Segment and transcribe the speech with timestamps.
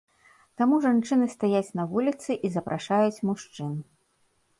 [0.59, 3.77] Таму жанчыны стаяць на вуліцы і запрашаюць мужчын.